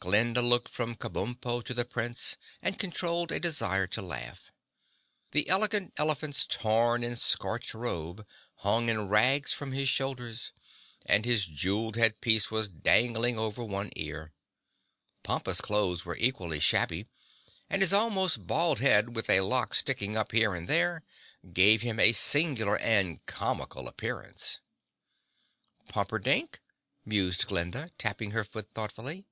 Glinda 0.00 0.40
looked 0.40 0.68
from 0.68 0.94
Kabumpo 0.94 1.60
to 1.64 1.74
the 1.74 1.84
Prince 1.84 2.36
and 2.62 2.78
controlled 2.78 3.32
a 3.32 3.40
desire 3.40 3.88
to 3.88 4.00
laugh. 4.00 4.52
The 5.32 5.48
Elegant 5.48 5.92
Elephant's 5.96 6.46
torn 6.46 7.02
and 7.02 7.18
scorched 7.18 7.74
robe 7.74 8.24
hung 8.58 8.88
in 8.88 9.08
rags 9.08 9.52
from 9.52 9.72
his 9.72 9.88
shoulders 9.88 10.52
and 11.04 11.24
his 11.24 11.46
jeweled 11.46 11.96
headpiece 11.96 12.48
was 12.48 12.68
dangling 12.68 13.40
over 13.40 13.64
one 13.64 13.90
ear. 13.96 14.32
Pompa's 15.24 15.60
clothes 15.60 16.04
were 16.04 16.16
equally 16.16 16.60
shabby 16.60 17.08
and 17.68 17.82
his 17.82 17.92
almost 17.92 18.46
bald 18.46 18.78
head 18.78 19.16
with 19.16 19.28
a 19.28 19.40
lock 19.40 19.74
sticking 19.74 20.16
up 20.16 20.30
here 20.30 20.54
and 20.54 20.68
there 20.68 21.02
gave 21.52 21.82
him 21.82 21.98
a 21.98 22.12
singular 22.12 22.78
and 22.78 23.26
comical 23.26 23.88
appearance. 23.88 24.60
[Illustration: 25.92 25.92
(unlabelled)] 25.92 26.22
"Pumperdink?" 26.28 26.58
mused 27.04 27.46
Glinda, 27.48 27.90
tapping 27.98 28.30
her 28.30 28.44
foot 28.44 28.72
thoughtfully. 28.72 29.26